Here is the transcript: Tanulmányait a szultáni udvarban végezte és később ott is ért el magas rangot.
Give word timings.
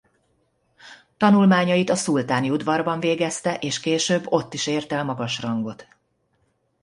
Tanulmányait 1.17 1.89
a 1.89 1.95
szultáni 1.95 2.49
udvarban 2.49 2.99
végezte 2.99 3.55
és 3.57 3.79
később 3.79 4.25
ott 4.27 4.53
is 4.53 4.67
ért 4.67 4.91
el 4.91 5.03
magas 5.03 5.41
rangot. 5.41 5.87